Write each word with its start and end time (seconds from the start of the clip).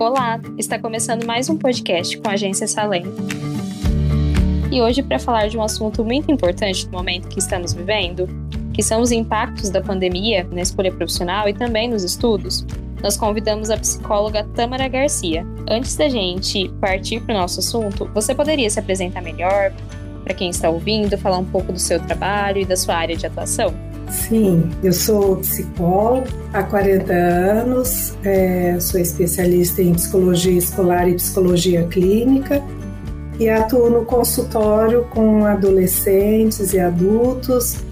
Olá, 0.00 0.40
está 0.56 0.78
começando 0.78 1.26
mais 1.26 1.50
um 1.50 1.58
podcast 1.58 2.16
com 2.16 2.30
a 2.30 2.32
agência 2.32 2.66
Salem. 2.66 3.04
E 4.72 4.80
hoje, 4.80 5.02
para 5.02 5.18
falar 5.18 5.48
de 5.48 5.58
um 5.58 5.62
assunto 5.62 6.02
muito 6.02 6.32
importante 6.32 6.86
no 6.86 6.92
momento 6.92 7.28
que 7.28 7.38
estamos 7.38 7.74
vivendo, 7.74 8.26
que 8.72 8.82
são 8.82 9.02
os 9.02 9.12
impactos 9.12 9.68
da 9.68 9.82
pandemia 9.82 10.48
na 10.50 10.62
escolha 10.62 10.90
profissional 10.90 11.50
e 11.50 11.52
também 11.52 11.86
nos 11.86 12.02
estudos, 12.02 12.64
nós 13.02 13.18
convidamos 13.18 13.68
a 13.68 13.76
psicóloga 13.76 14.42
Tamara 14.54 14.88
Garcia. 14.88 15.44
Antes 15.68 15.94
da 15.96 16.08
gente 16.08 16.70
partir 16.80 17.20
para 17.20 17.34
o 17.34 17.38
nosso 17.38 17.60
assunto, 17.60 18.10
você 18.14 18.34
poderia 18.34 18.70
se 18.70 18.80
apresentar 18.80 19.20
melhor 19.20 19.70
para 20.24 20.32
quem 20.32 20.48
está 20.48 20.70
ouvindo, 20.70 21.18
falar 21.18 21.36
um 21.36 21.44
pouco 21.44 21.74
do 21.74 21.78
seu 21.78 22.00
trabalho 22.00 22.62
e 22.62 22.64
da 22.64 22.74
sua 22.74 22.94
área 22.94 23.16
de 23.16 23.26
atuação? 23.26 23.89
Sim, 24.10 24.68
eu 24.82 24.92
sou 24.92 25.36
psicóloga 25.36 26.28
há 26.52 26.62
40 26.64 27.12
anos, 27.12 28.16
é, 28.24 28.78
sou 28.80 29.00
especialista 29.00 29.80
em 29.82 29.92
psicologia 29.94 30.58
escolar 30.58 31.08
e 31.08 31.14
psicologia 31.14 31.86
clínica 31.86 32.62
e 33.38 33.48
atuo 33.48 33.88
no 33.88 34.04
consultório 34.04 35.04
com 35.10 35.46
adolescentes 35.46 36.72
e 36.74 36.80
adultos 36.80 37.84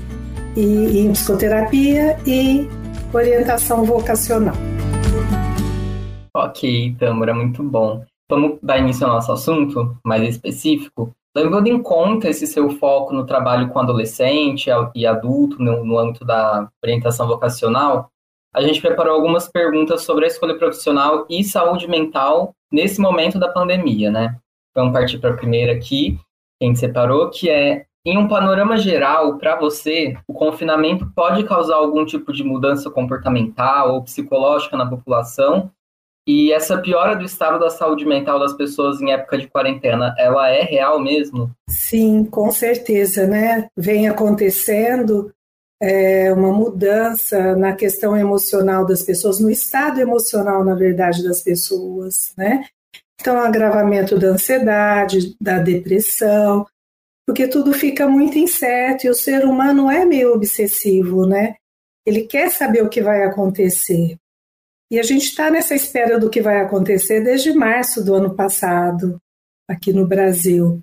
e 0.57 0.99
em 0.99 1.13
psicoterapia 1.13 2.19
e 2.27 2.69
orientação 3.13 3.85
vocacional. 3.85 4.57
Ok, 6.35 6.97
Tamara, 6.99 7.33
muito 7.33 7.63
bom. 7.63 8.05
Vamos 8.29 8.59
dar 8.63 8.79
início 8.79 9.07
ao 9.07 9.15
nosso 9.15 9.33
assunto 9.33 9.97
mais 10.05 10.23
específico. 10.23 11.13
Levando 11.37 11.67
em 11.67 11.83
conta 11.83 12.29
esse 12.29 12.47
seu 12.47 12.71
foco 12.71 13.13
no 13.13 13.27
trabalho 13.27 13.69
com 13.69 13.79
adolescente 13.79 14.71
e 14.95 15.07
adulto 15.07 15.63
no, 15.63 15.85
no 15.85 15.99
âmbito 15.99 16.25
da 16.25 16.69
orientação 16.83 17.27
vocacional, 17.27 18.11
a 18.55 18.63
gente 18.63 18.81
preparou 18.81 19.15
algumas 19.15 19.49
perguntas 19.49 20.03
sobre 20.03 20.25
a 20.25 20.29
escolha 20.29 20.57
profissional 20.57 21.27
e 21.29 21.45
saúde 21.45 21.87
mental 21.87 22.55
nesse 22.73 23.01
momento 23.01 23.39
da 23.39 23.49
pandemia, 23.49 24.11
né? 24.11 24.37
Vamos 24.75 24.93
partir 24.93 25.19
para 25.19 25.31
a 25.31 25.37
primeira 25.37 25.73
aqui, 25.73 26.19
que 26.59 26.65
a 26.65 26.67
gente 26.67 26.79
separou, 26.79 27.31
que 27.31 27.49
é 27.49 27.85
em 28.07 28.17
um 28.17 28.27
panorama 28.27 28.79
geral, 28.79 29.37
para 29.37 29.57
você, 29.57 30.17
o 30.27 30.33
confinamento 30.33 31.07
pode 31.15 31.45
causar 31.45 31.77
algum 31.77 32.07
tipo 32.07 32.33
de 32.33 32.43
mudança 32.43 32.91
comportamental 32.91 33.95
ou 33.95 34.03
psicológica 34.03 34.77
na 34.77 34.89
população 34.89 35.71
e 36.29 36.53
essa 36.53 36.77
piora 36.77 37.17
do 37.17 37.25
estado 37.25 37.59
da 37.59 37.71
saúde 37.71 38.05
mental 38.05 38.39
das 38.39 38.53
pessoas 38.53 39.01
em 39.01 39.13
época 39.13 39.39
de 39.39 39.49
quarentena, 39.49 40.15
ela 40.19 40.51
é 40.51 40.61
real 40.61 41.01
mesmo? 41.01 41.51
Sim, 41.71 42.23
com 42.27 42.53
certeza, 42.53 43.27
né? 43.27 43.67
Vem 43.75 44.11
acontecendo 44.11 45.33
é, 45.81 46.31
uma 46.31 46.53
mudança 46.53 47.57
na 47.57 47.73
questão 47.73 48.15
emocional 48.15 48.85
das 48.85 49.03
pessoas, 49.03 49.41
no 49.41 49.51
estado 49.51 50.03
emocional, 50.03 50.63
na 50.63 50.75
verdade, 50.75 51.25
das 51.25 51.43
pessoas, 51.43 52.35
né? 52.37 52.63
Então, 53.19 53.41
agravamento 53.41 54.19
da 54.19 54.29
ansiedade, 54.29 55.35
da 55.41 55.59
depressão, 55.59 56.67
porque 57.27 57.49
tudo 57.49 57.73
fica 57.73 58.07
muito 58.07 58.37
incerto 58.37 59.07
e 59.07 59.09
o 59.09 59.15
ser 59.15 59.47
humano 59.47 59.91
é 59.91 60.05
meio 60.05 60.35
obsessivo, 60.35 61.27
né? 61.27 61.55
Ele 62.05 62.25
quer 62.25 62.51
saber 62.51 62.83
o 62.83 62.91
que 62.91 63.01
vai 63.01 63.25
acontecer. 63.25 64.19
E 64.91 64.99
a 64.99 65.03
gente 65.03 65.25
está 65.25 65.51
nessa 65.51 65.75
espera 65.75 66.19
do 66.19 66.31
que 66.31 66.41
vai 66.41 66.61
acontecer 66.61 67.23
desde 67.23 67.53
março 67.53 68.03
do 68.03 68.15
ano 68.15 68.35
passado, 68.35 69.19
aqui 69.69 69.93
no 69.93 70.07
Brasil. 70.07 70.81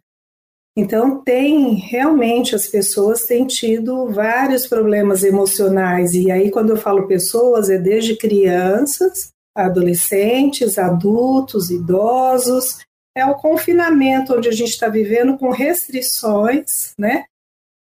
Então, 0.77 1.23
tem 1.23 1.75
realmente 1.75 2.53
as 2.53 2.67
pessoas 2.67 3.23
têm 3.23 3.47
tido 3.47 4.07
vários 4.11 4.67
problemas 4.67 5.23
emocionais. 5.23 6.13
E 6.13 6.29
aí, 6.29 6.51
quando 6.51 6.71
eu 6.71 6.77
falo 6.77 7.07
pessoas, 7.07 7.69
é 7.69 7.77
desde 7.77 8.17
crianças, 8.17 9.31
adolescentes, 9.55 10.77
adultos, 10.77 11.71
idosos. 11.71 12.77
É 13.17 13.25
o 13.25 13.35
confinamento 13.35 14.35
onde 14.35 14.49
a 14.49 14.51
gente 14.51 14.71
está 14.71 14.89
vivendo 14.89 15.37
com 15.37 15.49
restrições, 15.49 16.93
né? 16.99 17.23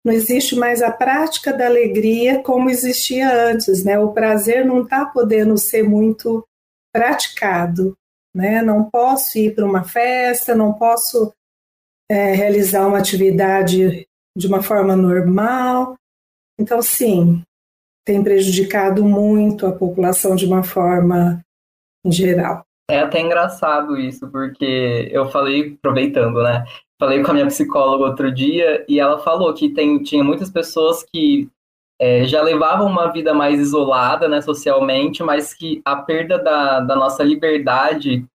Não 0.03 0.11
existe 0.11 0.55
mais 0.55 0.81
a 0.81 0.91
prática 0.91 1.53
da 1.53 1.65
alegria 1.65 2.41
como 2.43 2.69
existia 2.69 3.49
antes, 3.49 3.85
né? 3.85 3.97
O 3.97 4.11
prazer 4.11 4.65
não 4.65 4.83
está 4.83 5.05
podendo 5.05 5.57
ser 5.57 5.83
muito 5.83 6.45
praticado, 6.93 7.97
né? 8.35 8.61
Não 8.61 8.89
posso 8.89 9.37
ir 9.37 9.55
para 9.55 9.65
uma 9.65 9.83
festa, 9.83 10.53
não 10.53 10.73
posso 10.73 11.33
é, 12.09 12.33
realizar 12.33 12.85
uma 12.85 12.97
atividade 12.97 14.05
de 14.37 14.47
uma 14.47 14.61
forma 14.61 14.95
normal. 14.95 15.95
Então, 16.59 16.81
sim, 16.81 17.41
tem 18.05 18.21
prejudicado 18.21 19.05
muito 19.05 19.65
a 19.65 19.71
população 19.71 20.35
de 20.35 20.45
uma 20.45 20.63
forma 20.63 21.41
em 22.05 22.11
geral. 22.11 22.65
É 22.89 22.99
até 22.99 23.21
engraçado 23.21 23.97
isso, 23.97 24.29
porque 24.29 25.09
eu 25.11 25.29
falei, 25.29 25.75
aproveitando, 25.75 26.43
né? 26.43 26.65
Falei 27.03 27.21
com 27.21 27.31
a 27.31 27.33
minha 27.33 27.47
psicóloga 27.47 28.05
outro 28.05 28.31
dia 28.31 28.85
e 28.87 28.97
ela 28.97 29.19
falou 29.19 29.53
que 29.53 29.69
tem, 29.69 30.01
tinha 30.01 30.23
muitas 30.23 30.49
pessoas 30.49 31.03
que 31.03 31.49
é, 31.99 32.23
já 32.23 32.41
levavam 32.41 32.87
uma 32.87 33.11
vida 33.11 33.33
mais 33.33 33.59
isolada, 33.59 34.29
né, 34.29 34.41
socialmente, 34.41 35.21
mas 35.21 35.53
que 35.53 35.81
a 35.83 35.97
perda 35.97 36.39
da, 36.39 36.79
da 36.79 36.95
nossa 36.95 37.21
liberdade 37.21 38.25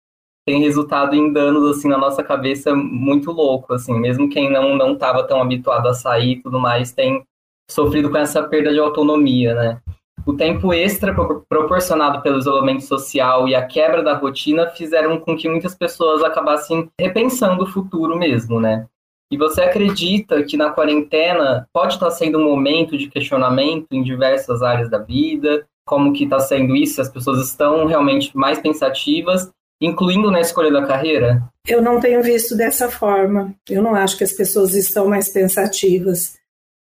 tem 0.46 0.60
resultado 0.60 1.14
em 1.14 1.32
danos 1.32 1.78
assim 1.78 1.88
na 1.88 1.96
nossa 1.96 2.22
cabeça 2.22 2.74
muito 2.74 3.32
louco, 3.32 3.72
assim, 3.72 3.98
mesmo 3.98 4.28
quem 4.28 4.52
não 4.52 4.76
não 4.76 4.92
estava 4.92 5.26
tão 5.26 5.40
habituado 5.40 5.88
a 5.88 5.94
sair 5.94 6.32
e 6.32 6.42
tudo 6.42 6.60
mais 6.60 6.92
tem 6.92 7.22
sofrido 7.70 8.10
com 8.10 8.18
essa 8.18 8.42
perda 8.42 8.70
de 8.70 8.78
autonomia, 8.78 9.54
né? 9.54 9.80
O 10.28 10.36
tempo 10.36 10.74
extra 10.74 11.14
proporcionado 11.48 12.20
pelo 12.20 12.38
isolamento 12.38 12.82
social 12.82 13.48
e 13.48 13.54
a 13.54 13.64
quebra 13.64 14.02
da 14.02 14.12
rotina 14.12 14.66
fizeram 14.68 15.18
com 15.18 15.34
que 15.34 15.48
muitas 15.48 15.74
pessoas 15.74 16.22
acabassem 16.22 16.86
repensando 17.00 17.64
o 17.64 17.66
futuro 17.66 18.14
mesmo, 18.14 18.60
né? 18.60 18.84
E 19.32 19.38
você 19.38 19.62
acredita 19.62 20.42
que 20.42 20.54
na 20.54 20.68
quarentena 20.68 21.66
pode 21.72 21.94
estar 21.94 22.10
sendo 22.10 22.36
um 22.36 22.44
momento 22.44 22.98
de 22.98 23.08
questionamento 23.08 23.86
em 23.90 24.02
diversas 24.02 24.62
áreas 24.62 24.90
da 24.90 24.98
vida? 24.98 25.64
Como 25.86 26.12
que 26.12 26.24
está 26.24 26.38
sendo 26.40 26.76
isso? 26.76 27.00
As 27.00 27.08
pessoas 27.08 27.48
estão 27.48 27.86
realmente 27.86 28.36
mais 28.36 28.58
pensativas, 28.58 29.50
incluindo 29.80 30.30
na 30.30 30.42
escolha 30.42 30.70
da 30.70 30.86
carreira? 30.86 31.42
Eu 31.66 31.80
não 31.80 32.00
tenho 32.00 32.22
visto 32.22 32.54
dessa 32.54 32.90
forma. 32.90 33.54
Eu 33.66 33.82
não 33.82 33.94
acho 33.94 34.18
que 34.18 34.24
as 34.24 34.34
pessoas 34.34 34.74
estão 34.74 35.08
mais 35.08 35.30
pensativas. 35.30 36.37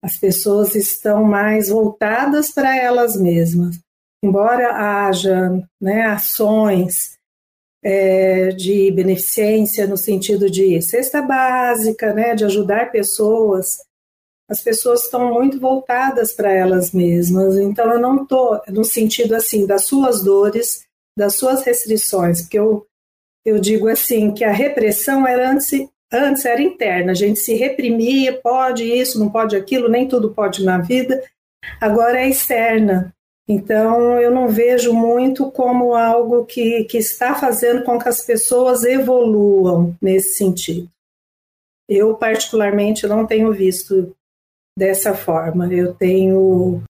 As 0.02 0.18
pessoas 0.18 0.74
estão 0.74 1.22
mais 1.24 1.68
voltadas 1.68 2.50
para 2.50 2.76
elas 2.76 3.16
mesmas. 3.16 3.78
Embora 4.24 4.72
haja 4.72 5.62
né, 5.80 6.06
ações 6.06 7.16
é, 7.82 8.48
de 8.50 8.90
beneficência 8.92 9.86
no 9.86 9.96
sentido 9.96 10.48
de 10.50 10.80
cesta 10.80 11.20
básica, 11.20 12.12
né, 12.12 12.34
de 12.34 12.44
ajudar 12.44 12.92
pessoas, 12.92 13.78
as 14.48 14.62
pessoas 14.62 15.04
estão 15.04 15.32
muito 15.32 15.58
voltadas 15.58 16.32
para 16.32 16.52
elas 16.52 16.92
mesmas. 16.92 17.56
Então, 17.56 17.92
eu 17.92 17.98
não 17.98 18.22
estou 18.22 18.60
no 18.68 18.84
sentido 18.84 19.34
assim 19.34 19.66
das 19.66 19.84
suas 19.84 20.22
dores, 20.22 20.84
das 21.16 21.36
suas 21.36 21.62
restrições, 21.62 22.42
porque 22.42 22.58
eu, 22.58 22.86
eu 23.44 23.58
digo 23.58 23.88
assim 23.88 24.32
que 24.32 24.44
a 24.44 24.52
repressão 24.52 25.26
era 25.26 25.50
antes, 25.50 25.88
Antes 26.12 26.44
era 26.44 26.60
interna, 26.60 27.12
a 27.12 27.14
gente 27.14 27.38
se 27.38 27.54
reprimia, 27.54 28.38
pode 28.38 28.84
isso, 28.84 29.18
não 29.18 29.30
pode 29.30 29.56
aquilo, 29.56 29.88
nem 29.88 30.06
tudo 30.06 30.30
pode 30.30 30.62
na 30.62 30.78
vida. 30.78 31.22
Agora 31.80 32.20
é 32.20 32.28
externa. 32.28 33.14
Então, 33.48 34.20
eu 34.20 34.30
não 34.30 34.48
vejo 34.48 34.92
muito 34.92 35.50
como 35.50 35.94
algo 35.94 36.44
que, 36.44 36.84
que 36.84 36.98
está 36.98 37.34
fazendo 37.34 37.82
com 37.82 37.98
que 37.98 38.08
as 38.08 38.24
pessoas 38.24 38.84
evoluam 38.84 39.96
nesse 40.00 40.36
sentido. 40.36 40.88
Eu, 41.88 42.14
particularmente, 42.14 43.06
não 43.06 43.26
tenho 43.26 43.52
visto 43.52 44.14
dessa 44.78 45.14
forma. 45.14 45.72
Eu 45.72 45.94
tenho 45.94 46.82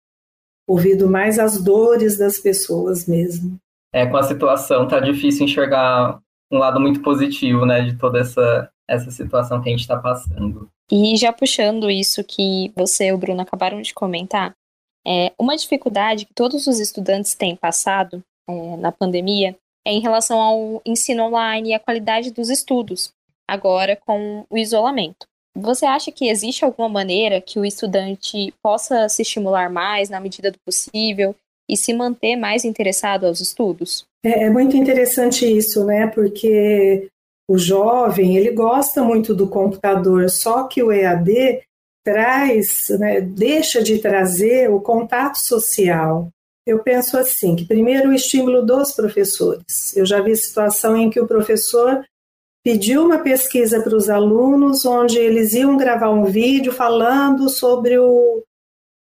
ouvido 0.68 1.10
mais 1.10 1.40
as 1.40 1.62
dores 1.62 2.18
das 2.18 2.40
pessoas 2.40 3.08
mesmo. 3.08 3.58
É, 3.94 4.06
com 4.06 4.18
a 4.18 4.24
situação 4.24 4.88
tá 4.88 5.00
difícil 5.00 5.46
enxergar 5.46 6.20
um 6.52 6.58
lado 6.58 6.80
muito 6.80 7.02
positivo, 7.02 7.66
né, 7.66 7.82
de 7.82 7.98
toda 7.98 8.20
essa 8.20 8.70
essa 8.92 9.10
situação 9.10 9.62
que 9.62 9.70
a 9.70 9.72
gente 9.72 9.82
está 9.82 9.98
passando. 9.98 10.70
E 10.92 11.16
já 11.16 11.32
puxando 11.32 11.90
isso 11.90 12.24
que 12.24 12.72
você 12.76 13.08
e 13.08 13.14
o 13.14 13.18
Bruno 13.18 13.42
acabaram 13.42 13.82
de 13.82 13.94
comentar, 13.94 14.54
é, 15.08 15.32
uma 15.40 15.56
dificuldade 15.56 16.26
que 16.26 16.34
todos 16.34 16.68
os 16.68 16.80
estudantes 16.80 17.34
têm 17.34 17.56
passado 17.56 18.22
é, 18.48 18.78
na 18.78 18.92
pandemia 18.92 19.56
é 19.86 19.92
em 19.92 20.00
relação 20.00 20.40
ao 20.40 20.82
ensino 20.86 21.24
online 21.24 21.70
e 21.70 21.74
a 21.74 21.80
qualidade 21.80 22.32
dos 22.32 22.50
estudos, 22.50 23.12
agora 23.50 23.96
com 23.96 24.46
o 24.50 24.58
isolamento. 24.58 25.26
Você 25.56 25.86
acha 25.86 26.12
que 26.12 26.30
existe 26.30 26.64
alguma 26.64 26.88
maneira 26.88 27.42
que 27.42 27.60
o 27.60 27.66
estudante 27.66 28.54
possa 28.62 29.10
se 29.10 29.22
estimular 29.22 29.70
mais 29.70 30.10
na 30.10 30.20
medida 30.20 30.52
do 30.52 30.60
possível 30.66 31.36
e 31.70 31.76
se 31.76 31.94
manter 31.94 32.36
mais 32.36 32.64
interessado 32.64 33.26
aos 33.26 33.40
estudos? 33.40 34.06
É, 34.24 34.46
é 34.46 34.50
muito 34.50 34.78
interessante 34.78 35.46
isso, 35.46 35.84
né? 35.86 36.08
Porque 36.08 37.10
o 37.52 37.58
jovem 37.58 38.38
ele 38.38 38.52
gosta 38.52 39.04
muito 39.04 39.36
do 39.36 39.46
computador, 39.46 40.30
só 40.30 40.64
que 40.64 40.82
o 40.82 40.90
EAD 40.90 41.62
traz, 42.02 42.88
né, 42.98 43.20
deixa 43.20 43.84
de 43.84 44.00
trazer 44.00 44.72
o 44.72 44.80
contato 44.80 45.36
social. 45.36 46.30
Eu 46.66 46.82
penso 46.82 47.18
assim, 47.18 47.54
que 47.54 47.66
primeiro 47.66 48.10
o 48.10 48.14
estímulo 48.14 48.66
dos 48.66 48.94
professores. 48.94 49.96
Eu 49.98 50.06
já 50.06 50.22
vi 50.22 50.34
situação 50.34 50.96
em 50.96 51.10
que 51.10 51.20
o 51.20 51.28
professor 51.28 52.02
pediu 52.64 53.04
uma 53.04 53.18
pesquisa 53.18 53.82
para 53.82 53.98
os 53.98 54.10
alunos, 54.10 54.86
onde 54.86 55.18
eles 55.18 55.54
iam 55.54 55.76
gravar 55.76 56.10
um 56.10 56.24
vídeo 56.24 56.72
falando 56.72 57.50
sobre 57.50 58.00
o, 58.00 58.42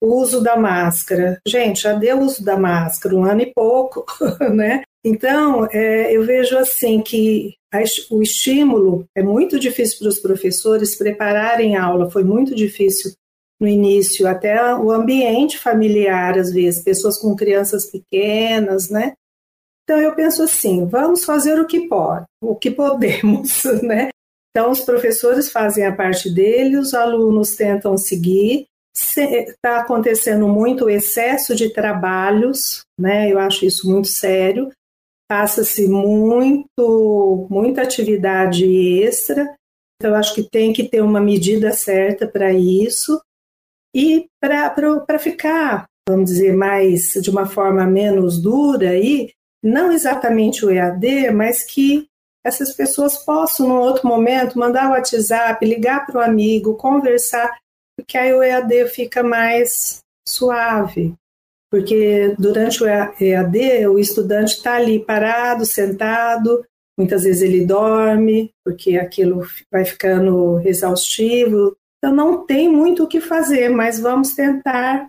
o 0.01 0.21
uso 0.21 0.41
da 0.41 0.57
máscara. 0.57 1.41
Gente, 1.47 1.83
já 1.83 1.93
deu 1.93 2.21
uso 2.21 2.45
da 2.45 2.57
máscara, 2.57 3.15
um 3.15 3.25
ano 3.25 3.43
e 3.43 3.53
pouco, 3.53 4.05
né? 4.55 4.83
Então, 5.05 5.67
é, 5.73 6.15
eu 6.15 6.25
vejo 6.25 6.57
assim 6.57 7.01
que 7.01 7.55
a, 7.73 7.79
o 8.11 8.23
estímulo 8.23 9.07
é 9.17 9.23
muito 9.23 9.59
difícil 9.59 9.99
para 9.99 10.09
os 10.09 10.19
professores 10.19 10.97
prepararem 10.97 11.77
a 11.77 11.85
aula, 11.85 12.11
foi 12.11 12.25
muito 12.25 12.55
difícil 12.55 13.13
no 13.61 13.67
início, 13.67 14.27
até 14.27 14.75
o 14.77 14.91
ambiente 14.93 15.59
familiar, 15.59 16.39
às 16.39 16.53
vezes, 16.53 16.83
pessoas 16.83 17.19
com 17.19 17.35
crianças 17.35 17.91
pequenas, 17.91 18.89
né? 18.89 19.15
Então 19.83 19.99
eu 20.01 20.15
penso 20.15 20.43
assim, 20.43 20.87
vamos 20.87 21.25
fazer 21.25 21.59
o 21.59 21.67
que 21.67 21.89
pode, 21.89 22.27
o 22.43 22.55
que 22.55 22.71
podemos, 22.71 23.65
né? 23.83 24.11
Então 24.51 24.71
os 24.71 24.81
professores 24.81 25.51
fazem 25.51 25.87
a 25.87 25.95
parte 25.95 26.31
deles, 26.31 26.89
os 26.89 26.95
alunos 26.95 27.57
tentam 27.57 27.97
seguir. 27.97 28.67
Está 29.01 29.79
acontecendo 29.79 30.49
muito 30.49 30.91
excesso 30.91 31.55
de 31.55 31.73
trabalhos, 31.73 32.83
né? 32.99 33.31
Eu 33.31 33.39
acho 33.39 33.65
isso 33.65 33.89
muito 33.89 34.09
sério. 34.09 34.71
Passa-se 35.31 35.87
muito, 35.87 37.47
muita 37.49 37.83
atividade 37.83 38.65
extra. 39.03 39.55
Então, 39.97 40.15
acho 40.15 40.35
que 40.35 40.43
tem 40.43 40.73
que 40.73 40.89
ter 40.89 41.01
uma 41.01 41.21
medida 41.21 41.73
certa 41.73 42.27
para 42.27 42.53
isso. 42.53 43.21
E 43.95 44.27
para 44.41 45.19
ficar, 45.19 45.87
vamos 46.09 46.31
dizer, 46.31 46.55
mais 46.55 47.13
de 47.13 47.31
uma 47.31 47.47
forma 47.47 47.87
menos 47.87 48.41
dura 48.41 48.91
aí, 48.91 49.31
não 49.63 49.93
exatamente 49.93 50.65
o 50.65 50.71
EAD, 50.71 51.31
mas 51.33 51.63
que 51.65 52.07
essas 52.45 52.73
pessoas 52.73 53.17
possam, 53.25 53.69
num 53.69 53.79
outro 53.79 54.07
momento, 54.07 54.59
mandar 54.59 54.89
o 54.89 54.93
WhatsApp, 54.93 55.65
ligar 55.65 56.07
para 56.07 56.19
o 56.19 56.23
amigo, 56.23 56.77
conversar, 56.77 57.57
porque 57.99 58.17
aí 58.17 58.33
o 58.33 58.41
EAD 58.41 58.87
fica 58.91 59.25
mais 59.25 60.05
suave. 60.27 61.15
Porque 61.69 62.33
durante 62.39 62.83
o 62.83 62.87
EAD, 62.87 63.89
o 63.89 63.99
estudante 63.99 64.55
está 64.55 64.77
ali 64.77 65.05
parado, 65.05 65.67
sentado, 65.67 66.65
muitas 66.97 67.25
vezes 67.25 67.43
ele 67.43 67.67
dorme, 67.67 68.55
porque 68.65 68.97
aquilo 68.97 69.45
vai 69.71 69.85
ficando 69.85 70.61
exaustivo, 70.61 71.77
então 71.99 72.15
não 72.15 72.47
tem 72.47 72.69
muito 72.69 73.03
o 73.03 73.09
que 73.09 73.21
fazer, 73.21 73.69
mas 73.69 73.99
vamos 73.99 74.33
tentar 74.33 75.09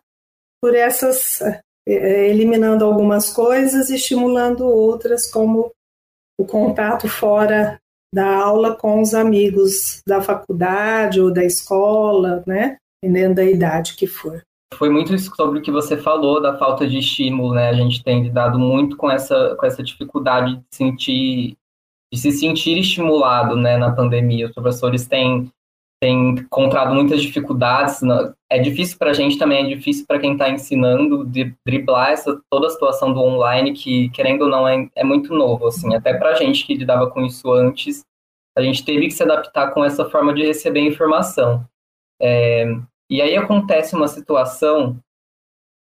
por 0.59 0.75
essas 0.75 1.39
é, 1.88 2.27
eliminando 2.27 2.83
algumas 2.83 3.31
coisas 3.31 3.89
e 3.89 3.95
estimulando 3.95 4.65
outras, 4.65 5.30
como 5.30 5.71
o 6.39 6.45
contato 6.45 7.07
fora 7.07 7.79
da 8.13 8.38
aula 8.38 8.75
com 8.75 9.01
os 9.01 9.13
amigos 9.13 10.01
da 10.07 10.21
faculdade 10.21 11.21
ou 11.21 11.31
da 11.31 11.44
escola, 11.44 12.44
né? 12.45 12.77
Dependendo 13.01 13.35
da 13.35 13.45
idade 13.45 13.95
que 13.95 14.07
for. 14.07 14.41
Foi 14.75 14.89
muito 14.89 15.17
sobre 15.17 15.59
o 15.59 15.61
que 15.61 15.71
você 15.71 15.97
falou 15.97 16.41
da 16.41 16.57
falta 16.57 16.88
de 16.88 16.97
estímulo, 16.97 17.53
né? 17.53 17.69
A 17.69 17.73
gente 17.73 18.03
tem 18.03 18.23
lidado 18.23 18.59
muito 18.59 18.97
com 18.97 19.09
essa, 19.09 19.56
com 19.56 19.65
essa 19.65 19.81
dificuldade 19.81 20.56
de 20.56 20.63
sentir, 20.73 21.57
de 22.13 22.19
se 22.19 22.31
sentir 22.31 22.77
estimulado, 22.77 23.56
né, 23.56 23.77
na 23.77 23.91
pandemia. 23.91 24.47
Os 24.47 24.53
professores 24.53 25.07
têm 25.07 25.51
tem 26.01 26.31
encontrado 26.31 26.94
muitas 26.94 27.22
dificuldades. 27.22 28.00
É 28.50 28.57
difícil 28.60 28.98
para 28.98 29.12
a 29.12 29.13
gente 29.13 29.38
também, 29.38 29.66
é 29.66 29.75
difícil 29.75 30.06
para 30.07 30.19
quem 30.19 30.34
está 30.34 30.50
ensinando 30.50 31.25
de 31.25 31.54
driblar 31.66 32.12
essa 32.12 32.40
toda 32.50 32.68
a 32.68 32.69
situação 32.69 33.13
do 33.13 33.19
online, 33.19 33.74
que 33.74 34.10
querendo 34.10 34.44
ou 34.44 34.50
não 34.50 34.68
é, 34.68 34.90
é 34.96 35.04
muito 35.04 35.34
novo, 35.34 35.68
assim. 35.68 35.94
Até 35.96 36.13
para 36.13 36.30
a 36.30 36.36
gente 36.36 36.66
que 36.66 36.75
lidava 36.75 37.10
com 37.10 37.22
isso 37.22 37.51
antes, 37.51 38.06
a 38.57 38.62
gente 38.62 38.84
teve 38.84 39.07
que 39.07 39.13
se 39.13 39.24
adaptar 39.24 39.74
com 39.74 39.84
essa 39.84 40.10
forma 40.10 40.34
de 40.34 40.46
receber 40.46 40.81
informação. 40.81 41.66
É, 42.22 42.66
e 43.10 43.22
aí 43.22 43.36
acontece 43.36 43.95
uma 43.95 44.07
situação 44.07 44.98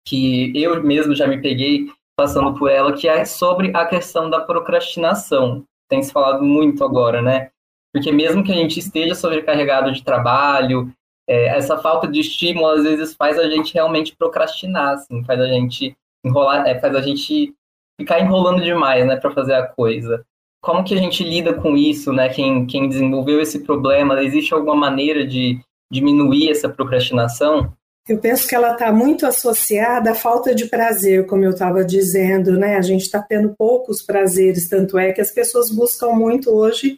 que 0.08 0.52
eu 0.56 0.84
mesmo 0.84 1.16
já 1.16 1.28
me 1.28 1.42
peguei 1.42 1.88
passando 2.16 2.58
por 2.58 2.70
ela, 2.70 2.94
que 2.94 3.08
é 3.08 3.26
sobre 3.26 3.72
a 3.76 3.86
questão 3.86 4.30
da 4.30 4.42
procrastinação. 4.42 5.64
Tem 5.90 6.02
se 6.04 6.12
falado 6.12 6.44
muito 6.44 6.84
agora, 6.84 7.22
né? 7.22 7.52
Porque 7.94 8.12
mesmo 8.12 8.44
que 8.44 8.52
a 8.52 8.56
gente 8.56 8.80
esteja 8.80 9.14
sobrecarregado 9.14 9.92
de 9.92 10.04
trabalho, 10.04 10.92
é, 11.30 11.56
essa 11.56 11.78
falta 11.78 12.08
de 12.08 12.20
estímulo 12.20 12.68
às 12.68 12.84
vezes 12.84 13.14
faz 13.16 13.38
a 13.38 13.48
gente 13.48 13.74
realmente 13.74 14.16
procrastinar, 14.18 14.96
assim, 14.96 15.24
faz 15.24 15.40
a 15.40 15.48
gente 15.48 15.96
enrolar, 16.26 16.68
é, 16.68 16.80
faz 16.80 16.96
a 16.96 17.02
gente 17.02 17.54
ficar 18.00 18.20
enrolando 18.20 18.64
demais, 18.64 19.06
né, 19.06 19.16
para 19.16 19.32
fazer 19.32 19.54
a 19.54 19.68
coisa. 19.68 20.26
Como 20.62 20.84
que 20.84 20.96
a 20.96 20.98
gente 20.98 21.24
lida 21.24 21.54
com 21.54 21.76
isso, 21.76 22.14
né? 22.14 22.30
Quem, 22.30 22.66
quem 22.66 22.88
desenvolveu 22.88 23.42
esse 23.42 23.60
problema, 23.60 24.24
existe 24.24 24.54
alguma 24.54 24.76
maneira 24.76 25.28
de 25.28 25.60
diminuir 25.92 26.50
essa 26.50 26.70
procrastinação? 26.70 27.74
Eu 28.08 28.18
penso 28.18 28.48
que 28.48 28.56
ela 28.56 28.72
está 28.72 28.92
muito 28.92 29.26
associada 29.26 30.12
à 30.12 30.16
falta 30.16 30.56
de 30.56 30.66
prazer, 30.66 31.26
como 31.28 31.44
eu 31.44 31.52
estava 31.52 31.84
dizendo, 31.84 32.58
né? 32.58 32.78
A 32.78 32.82
gente 32.82 33.02
está 33.02 33.22
tendo 33.22 33.54
poucos 33.58 34.02
prazeres, 34.02 34.70
tanto 34.70 34.98
é 34.98 35.12
que 35.12 35.22
as 35.22 35.32
pessoas 35.32 35.70
buscam 35.70 36.12
muito 36.12 36.50
hoje 36.50 36.98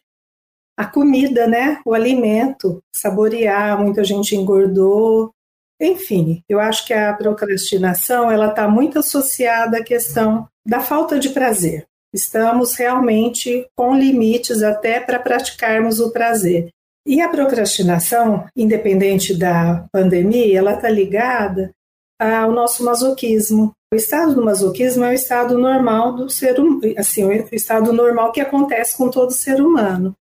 a 0.78 0.86
comida, 0.86 1.48
né? 1.48 1.80
O 1.86 1.94
alimento, 1.94 2.82
saborear, 2.94 3.80
muita 3.82 4.04
gente 4.04 4.36
engordou. 4.36 5.32
Enfim, 5.80 6.42
eu 6.48 6.60
acho 6.60 6.86
que 6.86 6.94
a 6.94 7.14
procrastinação 7.14 8.32
ela 8.32 8.50
está 8.50 8.68
muito 8.68 9.00
associada 9.00 9.78
à 9.78 9.84
questão 9.84 10.48
da 10.66 10.80
falta 10.80 11.20
de 11.20 11.30
prazer. 11.30 11.86
Estamos 12.14 12.76
realmente 12.76 13.68
com 13.76 13.94
limites 13.94 14.64
até 14.64 15.00
para 15.00 15.20
praticarmos 15.20 16.00
o 16.00 16.12
prazer. 16.12 16.70
E 17.06 17.22
a 17.22 17.30
procrastinação, 17.30 18.46
independente 18.56 19.38
da 19.38 19.86
pandemia, 19.92 20.58
ela 20.58 20.74
está 20.74 20.90
ligada 20.90 21.72
ao 22.20 22.52
nosso 22.52 22.84
masoquismo. 22.84 23.74
O 23.94 23.96
estado 23.96 24.34
do 24.34 24.44
masoquismo 24.44 25.04
é 25.04 25.10
o 25.10 25.14
estado 25.14 25.58
normal 25.58 26.16
do 26.16 26.30
ser 26.30 26.60
humano, 26.60 26.82
assim, 26.98 27.24
o 27.24 27.32
estado 27.52 27.94
normal 27.94 28.32
que 28.32 28.42
acontece 28.42 28.98
com 28.98 29.10
todo 29.10 29.32
ser 29.32 29.62
humano. 29.62 30.16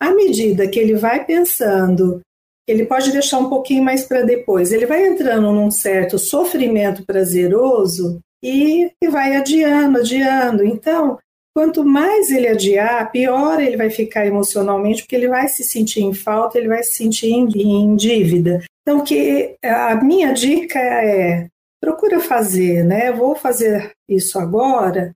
À 0.00 0.12
medida 0.12 0.68
que 0.68 0.78
ele 0.78 0.94
vai 0.94 1.24
pensando, 1.24 2.20
ele 2.66 2.84
pode 2.84 3.12
deixar 3.12 3.38
um 3.38 3.48
pouquinho 3.48 3.84
mais 3.84 4.04
para 4.04 4.22
depois, 4.22 4.72
ele 4.72 4.86
vai 4.86 5.06
entrando 5.06 5.52
num 5.52 5.70
certo 5.70 6.18
sofrimento 6.18 7.04
prazeroso 7.04 8.20
e, 8.42 8.90
e 9.02 9.08
vai 9.08 9.36
adiando, 9.36 9.98
adiando. 9.98 10.64
Então, 10.64 11.18
quanto 11.54 11.84
mais 11.84 12.30
ele 12.30 12.48
adiar, 12.48 13.10
pior 13.10 13.60
ele 13.60 13.76
vai 13.76 13.88
ficar 13.88 14.26
emocionalmente, 14.26 15.02
porque 15.02 15.16
ele 15.16 15.28
vai 15.28 15.48
se 15.48 15.64
sentir 15.64 16.02
em 16.02 16.12
falta, 16.12 16.58
ele 16.58 16.68
vai 16.68 16.82
se 16.82 16.94
sentir 16.94 17.28
em, 17.28 17.48
em 17.48 17.96
dívida. 17.96 18.62
Então, 18.82 19.02
que 19.02 19.56
a 19.64 19.94
minha 19.96 20.32
dica 20.32 20.78
é 20.78 21.48
procura 21.80 22.20
fazer, 22.20 22.84
né? 22.84 23.12
Vou 23.12 23.34
fazer 23.34 23.92
isso 24.08 24.38
agora, 24.38 25.12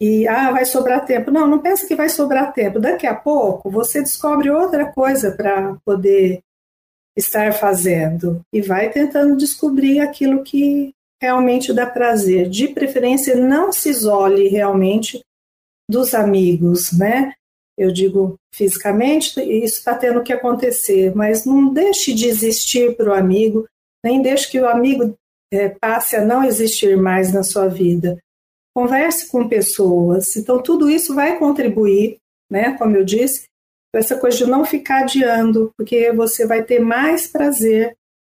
e 0.00 0.28
ah, 0.28 0.52
vai 0.52 0.64
sobrar 0.64 1.04
tempo. 1.04 1.30
Não, 1.30 1.46
não 1.46 1.58
pensa 1.58 1.86
que 1.86 1.96
vai 1.96 2.08
sobrar 2.08 2.52
tempo. 2.52 2.78
Daqui 2.78 3.06
a 3.06 3.14
pouco 3.14 3.70
você 3.70 4.00
descobre 4.00 4.50
outra 4.50 4.92
coisa 4.92 5.32
para 5.32 5.76
poder 5.84 6.40
estar 7.16 7.52
fazendo 7.54 8.42
e 8.52 8.60
vai 8.60 8.90
tentando 8.90 9.36
descobrir 9.36 10.00
aquilo 10.00 10.42
que 10.42 10.92
realmente 11.20 11.72
dá 11.72 11.86
prazer. 11.86 12.48
De 12.48 12.68
preferência, 12.68 13.34
não 13.34 13.72
se 13.72 13.88
isole 13.88 14.48
realmente 14.48 15.20
dos 15.88 16.14
amigos, 16.14 16.92
né? 16.92 17.32
Eu 17.78 17.92
digo 17.92 18.36
fisicamente, 18.54 19.40
isso 19.40 19.78
está 19.78 19.94
tendo 19.94 20.22
que 20.22 20.32
acontecer, 20.32 21.14
mas 21.14 21.44
não 21.44 21.72
deixe 21.72 22.14
de 22.14 22.26
existir 22.26 22.96
para 22.96 23.10
o 23.10 23.14
amigo, 23.14 23.66
nem 24.04 24.22
deixe 24.22 24.50
que 24.50 24.58
o 24.58 24.68
amigo 24.68 25.14
é, 25.52 25.68
passe 25.68 26.16
a 26.16 26.24
não 26.24 26.42
existir 26.42 26.96
mais 26.96 27.32
na 27.32 27.42
sua 27.42 27.68
vida 27.68 28.18
converse 28.76 29.30
com 29.30 29.48
pessoas. 29.48 30.36
Então, 30.36 30.62
tudo 30.62 30.90
isso 30.90 31.14
vai 31.14 31.38
contribuir, 31.38 32.18
né, 32.50 32.76
como 32.76 32.94
eu 32.94 33.02
disse, 33.02 33.46
essa 33.94 34.18
coisa 34.18 34.36
de 34.36 34.44
não 34.44 34.66
ficar 34.66 35.04
adiando, 35.04 35.72
porque 35.74 36.12
você 36.12 36.46
vai 36.46 36.62
ter 36.62 36.78
mais 36.78 37.26
prazer 37.26 37.96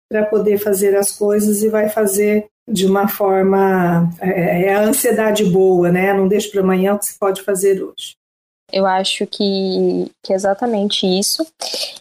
para 0.09 0.25
poder 0.25 0.57
fazer 0.57 0.95
as 0.95 1.11
coisas 1.11 1.61
e 1.61 1.67
vai 1.67 1.89
fazer 1.89 2.47
de 2.65 2.85
uma 2.85 3.09
forma. 3.09 4.09
É, 4.21 4.67
é 4.67 4.73
a 4.73 4.83
ansiedade 4.83 5.43
boa, 5.43 5.91
né? 5.91 6.13
Não 6.13 6.29
deixe 6.29 6.49
para 6.49 6.61
amanhã 6.61 6.93
o 6.93 6.99
que 6.99 7.07
você 7.07 7.15
pode 7.19 7.41
fazer 7.41 7.83
hoje. 7.83 8.15
Eu 8.71 8.85
acho 8.85 9.27
que, 9.27 10.09
que 10.23 10.31
é 10.31 10.35
exatamente 10.35 11.05
isso. 11.05 11.45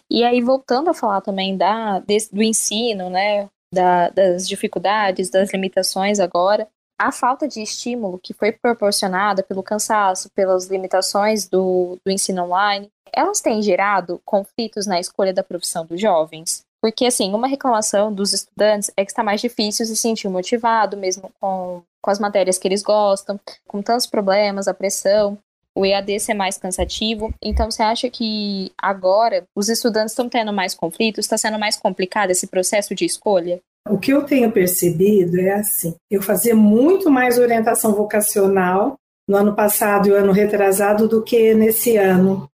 E 0.08 0.22
aí, 0.22 0.40
voltando 0.40 0.90
a 0.90 0.94
falar 0.94 1.22
também 1.22 1.56
da, 1.56 1.98
desse, 1.98 2.32
do 2.32 2.42
ensino, 2.42 3.10
né? 3.10 3.48
Da, 3.74 4.10
das 4.10 4.48
dificuldades, 4.48 5.28
das 5.28 5.52
limitações 5.52 6.20
agora 6.20 6.68
a 6.98 7.12
falta 7.12 7.46
de 7.46 7.62
estímulo 7.62 8.18
que 8.18 8.34
foi 8.34 8.50
proporcionada 8.50 9.42
pelo 9.42 9.62
cansaço, 9.62 10.28
pelas 10.30 10.66
limitações 10.66 11.48
do, 11.48 11.96
do 12.04 12.10
ensino 12.10 12.42
online, 12.44 12.90
elas 13.12 13.40
têm 13.40 13.62
gerado 13.62 14.20
conflitos 14.24 14.86
na 14.86 14.98
escolha 14.98 15.32
da 15.32 15.44
profissão 15.44 15.86
dos 15.86 16.00
jovens? 16.00 16.62
Porque, 16.80 17.06
assim, 17.06 17.32
uma 17.34 17.48
reclamação 17.48 18.12
dos 18.12 18.32
estudantes 18.32 18.90
é 18.96 19.04
que 19.04 19.10
está 19.10 19.22
mais 19.22 19.40
difícil 19.40 19.84
se 19.86 19.96
sentir 19.96 20.28
motivado, 20.28 20.96
mesmo 20.96 21.30
com, 21.40 21.82
com 22.00 22.10
as 22.10 22.18
matérias 22.18 22.58
que 22.58 22.68
eles 22.68 22.82
gostam, 22.82 23.38
com 23.66 23.82
tantos 23.82 24.06
problemas, 24.06 24.68
a 24.68 24.74
pressão, 24.74 25.36
o 25.74 25.84
EAD 25.84 26.20
ser 26.20 26.34
mais 26.34 26.56
cansativo. 26.56 27.32
Então, 27.42 27.70
você 27.70 27.82
acha 27.82 28.08
que 28.08 28.72
agora 28.80 29.44
os 29.56 29.68
estudantes 29.68 30.12
estão 30.12 30.28
tendo 30.28 30.52
mais 30.52 30.74
conflitos? 30.74 31.24
Está 31.24 31.36
sendo 31.36 31.58
mais 31.58 31.76
complicado 31.76 32.30
esse 32.30 32.46
processo 32.46 32.94
de 32.94 33.04
escolha? 33.04 33.60
O 33.90 33.98
que 33.98 34.12
eu 34.12 34.24
tenho 34.24 34.50
percebido 34.50 35.40
é 35.40 35.52
assim: 35.52 35.94
eu 36.10 36.22
fazia 36.22 36.54
muito 36.54 37.10
mais 37.10 37.38
orientação 37.38 37.94
vocacional 37.94 38.96
no 39.28 39.36
ano 39.36 39.54
passado 39.54 40.08
e 40.08 40.12
o 40.12 40.14
ano 40.14 40.32
retrasado 40.32 41.08
do 41.08 41.22
que 41.22 41.54
nesse 41.54 41.96
ano. 41.96 42.48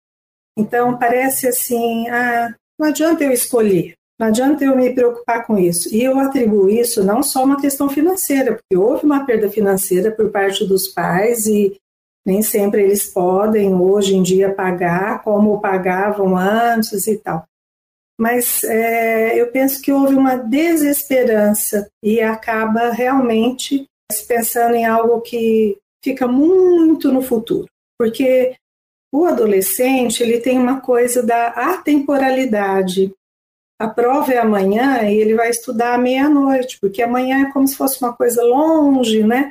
Então, 0.57 0.97
parece 0.97 1.47
assim: 1.47 2.07
ah, 2.09 2.53
não 2.79 2.87
adianta 2.87 3.23
eu 3.23 3.31
escolher. 3.31 3.93
Não 4.19 4.27
adianta 4.27 4.63
eu 4.63 4.75
me 4.75 4.93
preocupar 4.93 5.47
com 5.47 5.57
isso. 5.57 5.93
E 5.93 6.03
eu 6.03 6.19
atribuo 6.19 6.69
isso 6.69 7.03
não 7.03 7.23
só 7.23 7.43
uma 7.43 7.59
questão 7.59 7.89
financeira, 7.89 8.53
porque 8.53 8.77
houve 8.77 9.03
uma 9.03 9.25
perda 9.25 9.49
financeira 9.49 10.11
por 10.11 10.29
parte 10.29 10.63
dos 10.63 10.87
pais 10.87 11.47
e 11.47 11.75
nem 12.23 12.43
sempre 12.43 12.83
eles 12.83 13.11
podem 13.11 13.73
hoje 13.73 14.15
em 14.15 14.21
dia 14.21 14.53
pagar 14.53 15.23
como 15.23 15.59
pagavam 15.59 16.37
antes 16.37 17.07
e 17.07 17.17
tal. 17.17 17.45
Mas 18.21 18.63
é, 18.63 19.41
eu 19.41 19.51
penso 19.51 19.81
que 19.81 19.91
houve 19.91 20.13
uma 20.13 20.35
desesperança 20.35 21.89
e 22.03 22.21
acaba 22.21 22.91
realmente 22.91 23.87
se 24.11 24.27
pensando 24.27 24.75
em 24.75 24.85
algo 24.85 25.21
que 25.21 25.75
fica 26.03 26.27
muito 26.27 27.11
no 27.11 27.23
futuro, 27.23 27.67
porque 27.97 28.55
o 29.11 29.25
adolescente 29.25 30.21
ele 30.21 30.39
tem 30.39 30.59
uma 30.59 30.81
coisa 30.81 31.23
da 31.23 31.47
atemporalidade 31.47 33.11
a 33.81 33.87
prova 33.87 34.31
é 34.31 34.37
amanhã 34.37 35.01
e 35.09 35.19
ele 35.19 35.33
vai 35.33 35.49
estudar 35.49 35.95
à 35.95 35.97
meia-noite, 35.97 36.77
porque 36.79 37.01
amanhã 37.01 37.47
é 37.47 37.51
como 37.51 37.67
se 37.67 37.75
fosse 37.75 37.99
uma 37.99 38.13
coisa 38.13 38.43
longe, 38.43 39.23
né? 39.23 39.49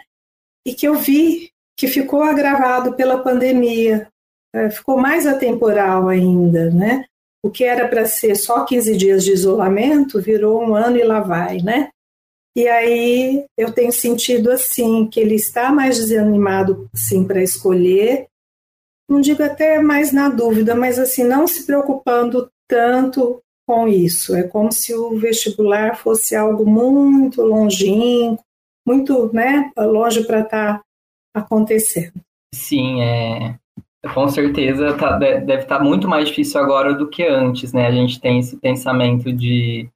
E 0.64 0.72
que 0.72 0.86
eu 0.86 0.94
vi 0.94 1.50
que 1.76 1.88
ficou 1.88 2.22
agravado 2.22 2.94
pela 2.94 3.18
pandemia, 3.24 4.06
é, 4.54 4.70
ficou 4.70 4.96
mais 4.96 5.26
atemporal 5.26 6.08
ainda, 6.08 6.70
né? 6.70 7.06
O 7.42 7.50
que 7.50 7.64
era 7.64 7.88
para 7.88 8.04
ser 8.04 8.35
só 8.37 8.64
15 8.64 8.97
dias 8.97 9.25
de 9.25 9.32
isolamento 9.32 10.20
virou 10.20 10.62
um 10.62 10.75
ano 10.75 10.97
e 10.97 11.02
lá 11.02 11.20
vai, 11.20 11.59
né? 11.59 11.90
E 12.56 12.66
aí 12.66 13.44
eu 13.56 13.73
tenho 13.73 13.92
sentido 13.92 14.50
assim 14.50 15.06
que 15.06 15.20
ele 15.20 15.37
está 15.37 15.73
mais 15.73 15.97
desanimado 15.97 16.88
sim 16.94 17.25
para 17.25 17.42
escolher, 17.42 18.26
não 19.09 19.20
digo 19.20 19.42
até 19.42 19.80
mais 19.80 20.12
na 20.12 20.28
dúvida, 20.28 20.75
mas 20.75 20.99
assim 20.99 21.25
não 21.25 21.47
se 21.47 21.64
preocupando 21.64 22.50
tanto 22.68 23.42
com 23.66 23.88
isso. 23.88 24.35
É 24.35 24.42
como 24.42 24.73
se 24.73 24.94
o 24.94 25.18
vestibular 25.18 25.97
fosse 25.97 26.37
algo 26.37 26.64
muito 26.64 27.42
longínquo, 27.42 28.44
muito 28.87 29.32
né, 29.32 29.70
longe 29.76 30.25
para 30.25 30.40
estar 30.40 30.78
tá 30.78 30.85
acontecendo. 31.35 32.20
Sim, 32.54 33.02
é, 33.02 33.59
com 34.14 34.28
certeza 34.28 34.95
tá, 34.97 35.19
deve 35.19 35.62
estar 35.62 35.78
tá 35.78 35.85
muito 35.85 36.09
mais 36.09 36.28
difícil 36.28 36.61
agora 36.61 36.95
do 36.95 37.09
que 37.09 37.23
antes, 37.23 37.73
né? 37.73 37.87
A 37.87 37.92
gente 37.92 38.21
tem 38.21 38.38
esse 38.38 38.57
pensamento 38.57 39.33
de 39.33 39.88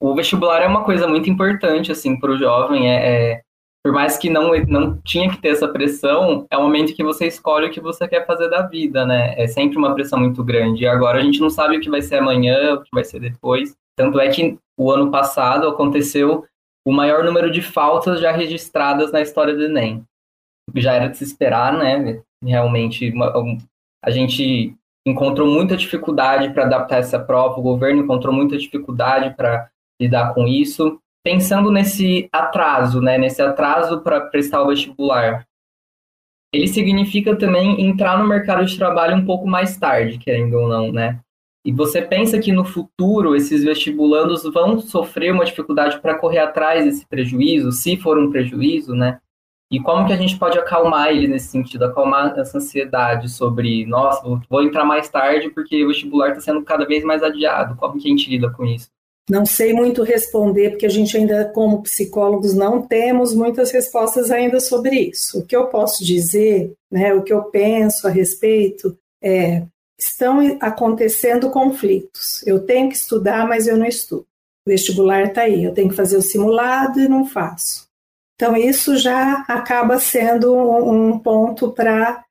o 0.00 0.14
vestibular 0.14 0.60
é 0.60 0.66
uma 0.66 0.84
coisa 0.84 1.06
muito 1.06 1.30
importante 1.30 1.92
assim 1.92 2.18
para 2.18 2.30
o 2.30 2.36
jovem, 2.36 2.90
é, 2.90 3.32
é, 3.32 3.40
por 3.84 3.92
mais 3.92 4.16
que 4.16 4.30
não, 4.30 4.50
não 4.66 4.98
tinha 5.02 5.30
que 5.30 5.36
ter 5.36 5.48
essa 5.48 5.68
pressão, 5.68 6.46
é 6.50 6.56
o 6.56 6.62
momento 6.62 6.94
que 6.94 7.04
você 7.04 7.26
escolhe 7.26 7.66
o 7.66 7.70
que 7.70 7.80
você 7.80 8.08
quer 8.08 8.26
fazer 8.26 8.48
da 8.48 8.62
vida, 8.62 9.04
né? 9.04 9.34
É 9.36 9.46
sempre 9.46 9.76
uma 9.76 9.94
pressão 9.94 10.18
muito 10.18 10.42
grande. 10.42 10.84
E 10.84 10.86
agora 10.86 11.18
a 11.18 11.22
gente 11.22 11.38
não 11.38 11.50
sabe 11.50 11.76
o 11.76 11.80
que 11.80 11.90
vai 11.90 12.00
ser 12.00 12.16
amanhã, 12.16 12.74
o 12.74 12.82
que 12.82 12.88
vai 12.92 13.04
ser 13.04 13.20
depois. 13.20 13.76
Tanto 13.94 14.18
é 14.18 14.28
que 14.30 14.58
o 14.78 14.90
ano 14.90 15.10
passado 15.10 15.68
aconteceu 15.68 16.46
o 16.86 16.92
maior 16.92 17.24
número 17.24 17.50
de 17.50 17.60
faltas 17.60 18.20
já 18.20 18.32
registradas 18.32 19.12
na 19.12 19.20
história 19.20 19.54
do 19.54 19.64
Enem. 19.64 20.02
Já 20.74 20.94
era 20.94 21.08
de 21.08 21.18
se 21.18 21.24
esperar, 21.24 21.76
né? 21.76 22.22
Realmente, 22.44 23.10
uma, 23.10 23.36
um, 23.38 23.58
a 24.04 24.10
gente 24.10 24.74
encontrou 25.06 25.48
muita 25.48 25.76
dificuldade 25.76 26.52
para 26.52 26.64
adaptar 26.64 26.98
essa 26.98 27.18
prova, 27.18 27.58
o 27.58 27.62
governo 27.62 28.02
encontrou 28.02 28.32
muita 28.32 28.56
dificuldade 28.56 29.34
para 29.36 29.68
lidar 30.00 30.34
com 30.34 30.46
isso 30.46 31.00
pensando 31.24 31.72
nesse 31.72 32.28
atraso, 32.30 33.00
né, 33.00 33.16
nesse 33.16 33.40
atraso 33.40 34.02
para 34.02 34.20
prestar 34.20 34.62
o 34.62 34.68
vestibular, 34.68 35.46
ele 36.52 36.68
significa 36.68 37.34
também 37.34 37.80
entrar 37.80 38.18
no 38.18 38.28
mercado 38.28 38.64
de 38.64 38.76
trabalho 38.76 39.16
um 39.16 39.24
pouco 39.24 39.46
mais 39.46 39.76
tarde, 39.76 40.18
querendo 40.18 40.54
ou 40.54 40.68
não, 40.68 40.92
né? 40.92 41.18
E 41.64 41.72
você 41.72 42.02
pensa 42.02 42.38
que 42.38 42.52
no 42.52 42.64
futuro 42.64 43.34
esses 43.34 43.64
vestibulandos 43.64 44.44
vão 44.44 44.78
sofrer 44.78 45.32
uma 45.32 45.46
dificuldade 45.46 45.98
para 45.98 46.16
correr 46.16 46.38
atrás 46.38 46.84
desse 46.84 47.06
prejuízo, 47.06 47.72
se 47.72 47.96
for 47.96 48.18
um 48.18 48.30
prejuízo, 48.30 48.94
né? 48.94 49.18
E 49.74 49.80
como 49.80 50.06
que 50.06 50.12
a 50.12 50.16
gente 50.16 50.38
pode 50.38 50.56
acalmar 50.56 51.08
ele 51.08 51.26
nesse 51.26 51.48
sentido, 51.48 51.84
acalmar 51.84 52.38
essa 52.38 52.58
ansiedade 52.58 53.28
sobre, 53.28 53.84
nossa, 53.86 54.22
vou 54.48 54.62
entrar 54.62 54.84
mais 54.84 55.08
tarde 55.08 55.50
porque 55.50 55.84
o 55.84 55.88
vestibular 55.88 56.28
está 56.28 56.40
sendo 56.40 56.62
cada 56.62 56.86
vez 56.86 57.02
mais 57.02 57.24
adiado. 57.24 57.74
Como 57.74 57.98
que 57.98 58.06
a 58.06 58.10
gente 58.10 58.30
lida 58.30 58.48
com 58.52 58.64
isso? 58.64 58.86
Não 59.28 59.44
sei 59.44 59.72
muito 59.72 60.04
responder, 60.04 60.70
porque 60.70 60.86
a 60.86 60.90
gente 60.90 61.16
ainda, 61.16 61.46
como 61.46 61.82
psicólogos, 61.82 62.54
não 62.54 62.82
temos 62.82 63.34
muitas 63.34 63.72
respostas 63.72 64.30
ainda 64.30 64.60
sobre 64.60 64.94
isso. 64.94 65.40
O 65.40 65.44
que 65.44 65.56
eu 65.56 65.66
posso 65.66 66.04
dizer, 66.04 66.72
né, 66.92 67.12
o 67.12 67.22
que 67.22 67.32
eu 67.32 67.42
penso 67.42 68.06
a 68.06 68.10
respeito 68.10 68.96
é: 69.20 69.64
estão 69.98 70.38
acontecendo 70.60 71.50
conflitos. 71.50 72.46
Eu 72.46 72.60
tenho 72.60 72.88
que 72.88 72.94
estudar, 72.94 73.48
mas 73.48 73.66
eu 73.66 73.76
não 73.76 73.86
estudo. 73.86 74.26
O 74.64 74.70
vestibular 74.70 75.24
está 75.24 75.42
aí, 75.42 75.64
eu 75.64 75.74
tenho 75.74 75.88
que 75.88 75.96
fazer 75.96 76.16
o 76.16 76.22
simulado 76.22 77.00
e 77.00 77.08
não 77.08 77.26
faço. 77.26 77.83
Então, 78.34 78.56
isso 78.56 78.96
já 78.96 79.44
acaba 79.48 79.98
sendo 79.98 80.54
um 80.54 81.18
ponto 81.18 81.72
para 81.72 82.24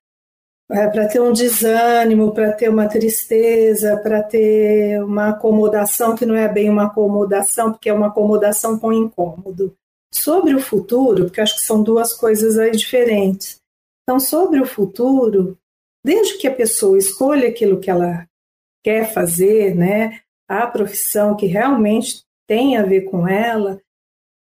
é, 0.71 0.87
para 0.87 1.07
ter 1.07 1.21
um 1.21 1.33
desânimo, 1.33 2.33
para 2.33 2.51
ter 2.53 2.69
uma 2.69 2.87
tristeza, 2.87 3.97
para 3.97 4.23
ter 4.23 5.03
uma 5.03 5.29
acomodação 5.29 6.15
que 6.15 6.25
não 6.25 6.35
é 6.35 6.47
bem 6.47 6.69
uma 6.69 6.85
acomodação, 6.85 7.71
porque 7.71 7.89
é 7.89 7.93
uma 7.93 8.07
acomodação 8.07 8.79
com 8.79 8.91
incômodo. 8.91 9.75
Sobre 10.11 10.55
o 10.55 10.59
futuro, 10.59 11.25
porque 11.25 11.41
acho 11.41 11.55
que 11.55 11.61
são 11.61 11.83
duas 11.83 12.13
coisas 12.13 12.57
aí 12.57 12.71
diferentes. 12.71 13.59
Então, 14.03 14.19
sobre 14.19 14.59
o 14.59 14.65
futuro, 14.65 15.57
desde 16.03 16.37
que 16.37 16.47
a 16.47 16.55
pessoa 16.55 16.97
escolha 16.97 17.49
aquilo 17.49 17.79
que 17.79 17.91
ela 17.91 18.27
quer 18.83 19.13
fazer, 19.13 19.75
né, 19.75 20.21
a 20.47 20.65
profissão 20.67 21.35
que 21.35 21.45
realmente 21.45 22.23
tem 22.47 22.77
a 22.77 22.83
ver 22.83 23.01
com 23.01 23.27
ela, 23.27 23.79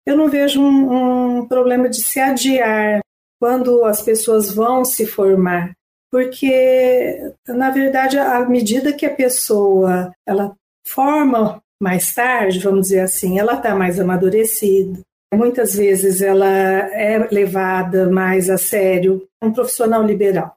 eu 0.10 0.18
não 0.18 0.30
vejo 0.30 0.62
um, 0.62 1.40
um 1.40 1.48
problema 1.48 1.88
de 1.90 2.02
se 2.02 2.20
adiar 2.20 3.00
quando 3.40 3.86
as 3.86 4.02
pessoas 4.02 4.52
vão 4.52 4.84
se 4.84 5.06
formar 5.06 5.72
porque 6.12 7.34
na 7.48 7.70
verdade 7.70 8.18
à 8.18 8.48
medida 8.48 8.94
que 8.94 9.06
a 9.06 9.14
pessoa 9.14 10.12
ela 10.26 10.56
forma 10.86 11.62
mais 11.82 12.14
tarde, 12.14 12.60
vamos 12.60 12.88
dizer 12.88 13.02
assim, 13.02 13.40
ela 13.40 13.54
está 13.54 13.74
mais 13.74 14.00
amadurecida. 14.00 15.00
Muitas 15.34 15.76
vezes 15.76 16.22
ela 16.22 16.48
é 16.48 17.20
levada 17.32 18.10
mais 18.10 18.50
a 18.50 18.58
sério, 18.58 19.26
um 19.42 19.54
profissional 19.54 20.04
liberal, 20.04 20.56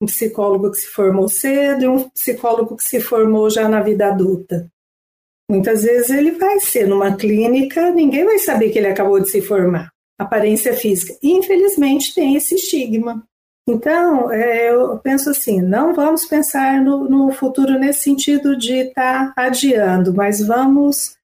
um 0.00 0.06
psicólogo 0.06 0.70
que 0.70 0.78
se 0.78 0.86
formou 0.86 1.28
cedo 1.28 1.82
e 1.82 1.88
um 1.88 2.08
psicólogo 2.08 2.76
que 2.76 2.84
se 2.84 3.00
formou 3.00 3.50
já 3.50 3.68
na 3.68 3.82
vida 3.82 4.06
adulta. 4.06 4.68
Muitas 5.50 5.82
vezes 5.82 6.10
ele 6.10 6.32
vai 6.32 6.60
ser 6.60 6.86
numa 6.86 7.14
clínica, 7.16 7.90
ninguém 7.90 8.24
vai 8.24 8.38
saber 8.38 8.70
que 8.70 8.78
ele 8.78 8.88
acabou 8.88 9.20
de 9.20 9.30
se 9.30 9.42
formar. 9.42 9.90
Aparência 10.18 10.74
física. 10.74 11.14
Infelizmente 11.22 12.14
tem 12.14 12.36
esse 12.36 12.54
estigma. 12.54 13.24
Então, 13.68 14.30
é, 14.30 14.70
eu 14.70 14.98
penso 14.98 15.30
assim: 15.30 15.60
não 15.60 15.94
vamos 15.94 16.24
pensar 16.24 16.80
no, 16.80 17.08
no 17.08 17.32
futuro 17.32 17.78
nesse 17.78 18.02
sentido 18.02 18.56
de 18.56 18.74
estar 18.74 19.32
tá 19.34 19.42
adiando, 19.42 20.12
mas 20.14 20.44
vamos. 20.44 21.16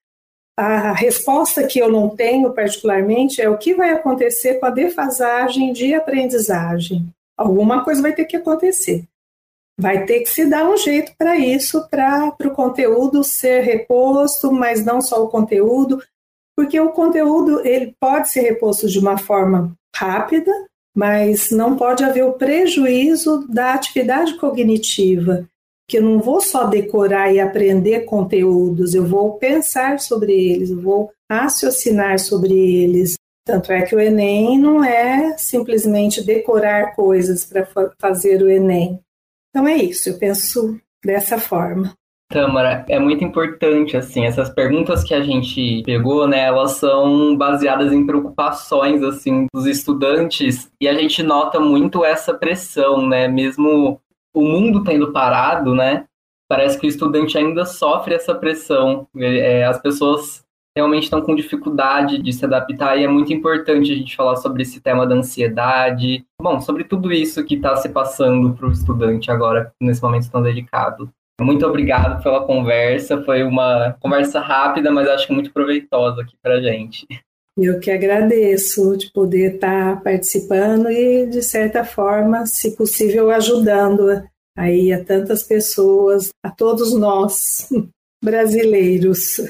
A 0.57 0.91
resposta 0.91 1.65
que 1.65 1.79
eu 1.79 1.89
não 1.89 2.09
tenho 2.09 2.51
particularmente 2.51 3.41
é 3.41 3.49
o 3.49 3.57
que 3.57 3.73
vai 3.73 3.91
acontecer 3.91 4.55
com 4.55 4.65
a 4.65 4.69
defasagem 4.69 5.71
de 5.71 5.93
aprendizagem. 5.93 7.07
Alguma 7.37 7.81
coisa 7.81 8.01
vai 8.01 8.11
ter 8.11 8.25
que 8.25 8.35
acontecer. 8.35 9.05
Vai 9.79 10.03
ter 10.05 10.19
que 10.19 10.29
se 10.29 10.45
dar 10.45 10.69
um 10.69 10.75
jeito 10.75 11.13
para 11.17 11.37
isso, 11.37 11.87
para 11.89 12.35
o 12.43 12.51
conteúdo 12.51 13.23
ser 13.23 13.61
reposto, 13.61 14.51
mas 14.51 14.83
não 14.83 15.01
só 15.01 15.23
o 15.23 15.29
conteúdo, 15.29 16.03
porque 16.53 16.77
o 16.77 16.89
conteúdo 16.89 17.65
ele 17.65 17.95
pode 17.97 18.29
ser 18.29 18.41
reposto 18.41 18.89
de 18.89 18.99
uma 18.99 19.17
forma 19.17 19.73
rápida, 19.95 20.51
mas 20.93 21.49
não 21.49 21.77
pode 21.77 22.03
haver 22.03 22.25
o 22.25 22.33
prejuízo 22.33 23.47
da 23.47 23.73
atividade 23.73 24.35
cognitiva, 24.37 25.47
que 25.87 25.97
eu 25.97 26.03
não 26.03 26.19
vou 26.19 26.41
só 26.41 26.65
decorar 26.65 27.33
e 27.33 27.39
aprender 27.39 28.01
conteúdos, 28.01 28.93
eu 28.93 29.05
vou 29.05 29.37
pensar 29.37 29.97
sobre 30.01 30.33
eles, 30.33 30.71
eu 30.71 30.81
vou 30.81 31.09
raciocinar 31.31 32.19
sobre 32.19 32.51
eles. 32.53 33.13
Tanto 33.47 33.71
é 33.71 33.83
que 33.83 33.95
o 33.95 33.99
Enem 33.99 34.59
não 34.59 34.83
é 34.83 35.37
simplesmente 35.37 36.21
decorar 36.21 36.93
coisas 36.97 37.45
para 37.45 37.65
fazer 37.97 38.41
o 38.41 38.49
Enem. 38.49 38.99
Então 39.49 39.67
é 39.67 39.77
isso, 39.77 40.09
eu 40.09 40.19
penso 40.19 40.79
dessa 41.03 41.39
forma. 41.39 41.93
Tâmara, 42.31 42.85
é 42.87 42.99
muito 42.99 43.23
importante, 43.23 43.97
assim, 43.97 44.23
essas 44.23 44.51
perguntas 44.51 45.03
que 45.03 45.15
a 45.15 45.21
gente 45.21 45.81
pegou, 45.83 46.27
né, 46.27 46.41
elas 46.41 46.73
são 46.73 47.35
baseadas 47.35 47.91
em 47.91 48.05
preocupações, 48.05 49.01
assim, 49.01 49.47
dos 49.51 49.65
estudantes, 49.65 50.71
e 50.79 50.87
a 50.87 50.93
gente 50.93 51.23
nota 51.23 51.59
muito 51.59 52.05
essa 52.05 52.31
pressão, 52.31 53.07
né, 53.07 53.27
mesmo 53.27 53.99
o 54.31 54.41
mundo 54.43 54.83
tendo 54.83 55.11
parado, 55.11 55.73
né, 55.73 56.05
parece 56.47 56.79
que 56.79 56.85
o 56.85 56.89
estudante 56.89 57.35
ainda 57.35 57.65
sofre 57.65 58.13
essa 58.13 58.35
pressão, 58.35 59.07
é, 59.17 59.65
as 59.65 59.81
pessoas 59.81 60.45
realmente 60.79 61.03
estão 61.03 61.21
com 61.21 61.35
dificuldade 61.35 62.21
de 62.21 62.31
se 62.31 62.45
adaptar 62.45 62.97
e 62.97 63.03
é 63.03 63.07
muito 63.07 63.33
importante 63.33 63.91
a 63.91 63.95
gente 63.95 64.15
falar 64.15 64.37
sobre 64.37 64.63
esse 64.63 64.79
tema 64.79 65.05
da 65.05 65.15
ansiedade, 65.15 66.25
bom, 66.41 66.59
sobre 66.61 66.85
tudo 66.85 67.11
isso 67.11 67.43
que 67.43 67.55
está 67.55 67.75
se 67.75 67.89
passando 67.89 68.53
para 68.53 68.67
o 68.67 68.71
estudante 68.71 69.29
agora, 69.29 69.71
nesse 69.81 70.01
momento 70.01 70.31
tão 70.31 70.41
delicado. 70.41 71.09
Muito 71.41 71.65
obrigado 71.65 72.21
pela 72.21 72.45
conversa. 72.45 73.23
Foi 73.23 73.43
uma 73.43 73.95
conversa 74.01 74.39
rápida, 74.39 74.91
mas 74.91 75.07
acho 75.07 75.27
que 75.27 75.33
muito 75.33 75.53
proveitosa 75.53 76.21
aqui 76.21 76.35
para 76.41 76.61
gente. 76.61 77.07
Eu 77.57 77.79
que 77.79 77.91
agradeço 77.91 78.97
de 78.97 79.11
poder 79.11 79.55
estar 79.55 80.01
participando 80.01 80.89
e, 80.89 81.25
de 81.27 81.41
certa 81.41 81.83
forma, 81.83 82.45
se 82.45 82.75
possível, 82.75 83.31
ajudando 83.31 84.23
aí 84.57 84.91
a 84.91 85.03
tantas 85.03 85.43
pessoas, 85.43 86.29
a 86.43 86.51
todos 86.51 86.93
nós 86.93 87.69
brasileiros. 88.23 89.41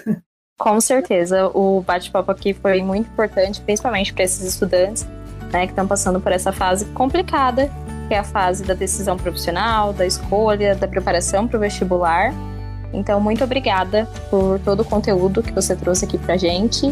Com 0.60 0.80
certeza, 0.80 1.50
o 1.56 1.82
bate-papo 1.82 2.30
aqui 2.32 2.54
foi 2.54 2.84
muito 2.84 3.08
importante, 3.08 3.62
principalmente 3.62 4.14
para 4.14 4.26
esses 4.26 4.46
estudantes 4.46 5.08
né, 5.52 5.66
que 5.66 5.72
estão 5.72 5.88
passando 5.88 6.20
por 6.20 6.32
essa 6.32 6.52
fase 6.52 6.86
complicada 6.88 7.72
que 8.10 8.16
é 8.16 8.18
a 8.18 8.24
fase 8.24 8.64
da 8.64 8.74
decisão 8.74 9.16
profissional, 9.16 9.94
da 9.94 10.06
escolha, 10.06 10.76
da 10.76 10.88
preparação 10.88 11.48
para 11.48 11.58
o 11.58 11.60
vestibular. 11.60 12.34
Então, 12.92 13.22
muito 13.22 13.44
obrigada 13.44 14.10
por 14.32 14.60
todo 14.60 14.80
o 14.80 14.86
conteúdo 14.86 15.44
que 15.44 15.54
você 15.54 15.76
trouxe 15.76 16.06
aqui 16.06 16.18
para 16.18 16.36
gente. 16.36 16.92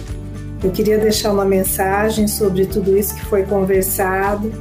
Eu 0.63 0.69
queria 0.71 0.99
deixar 0.99 1.31
uma 1.31 1.43
mensagem 1.43 2.27
sobre 2.27 2.67
tudo 2.67 2.95
isso 2.95 3.15
que 3.15 3.25
foi 3.25 3.43
conversado, 3.43 4.51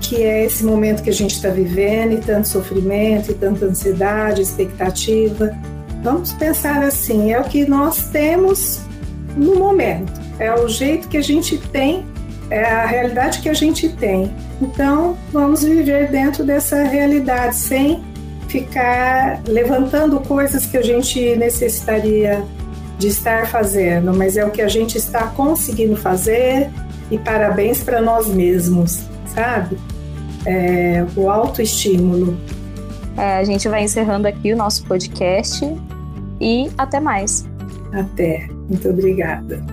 que 0.00 0.24
é 0.24 0.44
esse 0.44 0.64
momento 0.64 1.04
que 1.04 1.10
a 1.10 1.12
gente 1.12 1.36
está 1.36 1.50
vivendo, 1.50 2.14
e 2.14 2.16
tanto 2.18 2.48
sofrimento, 2.48 3.30
e 3.30 3.34
tanta 3.34 3.66
ansiedade, 3.66 4.42
expectativa. 4.42 5.56
Vamos 6.02 6.32
pensar 6.32 6.82
assim: 6.82 7.32
é 7.32 7.40
o 7.40 7.44
que 7.44 7.64
nós 7.66 8.08
temos 8.08 8.80
no 9.36 9.56
momento, 9.56 10.12
é 10.38 10.52
o 10.54 10.68
jeito 10.68 11.08
que 11.08 11.16
a 11.16 11.22
gente 11.22 11.56
tem 11.56 12.04
é 12.52 12.64
a 12.64 12.84
realidade 12.84 13.40
que 13.40 13.48
a 13.48 13.54
gente 13.54 13.88
tem. 13.88 14.30
Então, 14.60 15.16
vamos 15.32 15.64
viver 15.64 16.10
dentro 16.10 16.44
dessa 16.44 16.84
realidade 16.84 17.56
sem 17.56 18.04
ficar 18.46 19.40
levantando 19.48 20.20
coisas 20.20 20.66
que 20.66 20.76
a 20.76 20.82
gente 20.82 21.34
necessitaria 21.36 22.44
de 22.98 23.08
estar 23.08 23.48
fazendo, 23.48 24.12
mas 24.14 24.36
é 24.36 24.44
o 24.44 24.50
que 24.50 24.60
a 24.60 24.68
gente 24.68 24.98
está 24.98 25.28
conseguindo 25.28 25.96
fazer 25.96 26.68
e 27.10 27.16
parabéns 27.16 27.82
para 27.82 28.02
nós 28.02 28.28
mesmos, 28.28 29.00
sabe? 29.34 29.78
É, 30.44 31.06
o 31.16 31.30
autoestímulo. 31.30 32.36
É, 33.16 33.38
a 33.38 33.44
gente 33.44 33.66
vai 33.66 33.82
encerrando 33.82 34.28
aqui 34.28 34.52
o 34.52 34.56
nosso 34.56 34.84
podcast 34.84 35.64
e 36.42 36.70
até 36.76 37.00
mais. 37.00 37.48
Até. 37.92 38.46
Muito 38.68 38.88
obrigada. 38.88 39.64